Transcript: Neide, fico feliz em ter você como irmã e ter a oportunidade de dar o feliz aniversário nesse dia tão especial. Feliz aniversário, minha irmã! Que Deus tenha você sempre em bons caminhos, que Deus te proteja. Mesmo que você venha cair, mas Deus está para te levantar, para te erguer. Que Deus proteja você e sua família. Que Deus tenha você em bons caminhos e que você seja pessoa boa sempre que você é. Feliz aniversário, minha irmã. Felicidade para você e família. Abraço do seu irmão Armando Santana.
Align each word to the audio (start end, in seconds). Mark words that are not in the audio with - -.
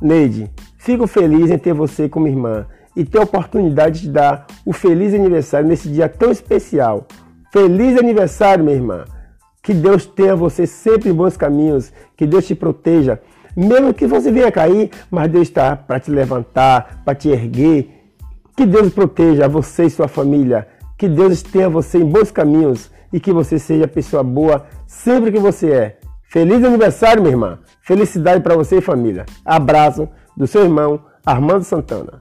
Neide, 0.00 0.50
fico 0.78 1.06
feliz 1.06 1.50
em 1.50 1.58
ter 1.58 1.74
você 1.74 2.08
como 2.08 2.26
irmã 2.26 2.66
e 2.96 3.04
ter 3.04 3.18
a 3.18 3.22
oportunidade 3.22 4.02
de 4.02 4.10
dar 4.10 4.46
o 4.64 4.72
feliz 4.72 5.12
aniversário 5.14 5.68
nesse 5.68 5.88
dia 5.88 6.08
tão 6.08 6.30
especial. 6.30 7.06
Feliz 7.52 7.98
aniversário, 7.98 8.64
minha 8.64 8.76
irmã! 8.76 9.04
Que 9.62 9.74
Deus 9.74 10.06
tenha 10.06 10.34
você 10.34 10.66
sempre 10.66 11.10
em 11.10 11.12
bons 11.12 11.36
caminhos, 11.36 11.92
que 12.16 12.26
Deus 12.26 12.46
te 12.46 12.54
proteja. 12.54 13.20
Mesmo 13.54 13.92
que 13.92 14.06
você 14.06 14.32
venha 14.32 14.50
cair, 14.50 14.90
mas 15.10 15.30
Deus 15.30 15.48
está 15.48 15.76
para 15.76 16.00
te 16.00 16.10
levantar, 16.10 17.02
para 17.04 17.14
te 17.14 17.28
erguer. 17.28 17.88
Que 18.56 18.64
Deus 18.64 18.92
proteja 18.92 19.48
você 19.48 19.84
e 19.84 19.90
sua 19.90 20.08
família. 20.08 20.66
Que 20.96 21.08
Deus 21.08 21.42
tenha 21.42 21.68
você 21.68 21.98
em 21.98 22.06
bons 22.06 22.30
caminhos 22.30 22.90
e 23.12 23.20
que 23.20 23.32
você 23.32 23.58
seja 23.58 23.86
pessoa 23.86 24.22
boa 24.22 24.66
sempre 24.86 25.30
que 25.32 25.38
você 25.38 25.70
é. 25.70 25.98
Feliz 26.30 26.62
aniversário, 26.62 27.20
minha 27.20 27.34
irmã. 27.34 27.58
Felicidade 27.82 28.40
para 28.40 28.54
você 28.54 28.78
e 28.78 28.80
família. 28.80 29.26
Abraço 29.44 30.08
do 30.36 30.46
seu 30.46 30.62
irmão 30.62 31.04
Armando 31.26 31.64
Santana. 31.64 32.20